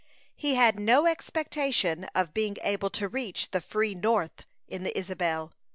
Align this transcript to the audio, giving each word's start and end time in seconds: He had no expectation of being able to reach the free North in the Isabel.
He 0.35 0.55
had 0.55 0.79
no 0.79 1.05
expectation 1.05 2.05
of 2.15 2.33
being 2.33 2.57
able 2.63 2.89
to 2.89 3.07
reach 3.07 3.51
the 3.51 3.61
free 3.61 3.93
North 3.93 4.45
in 4.67 4.81
the 4.83 4.97
Isabel. 4.97 5.53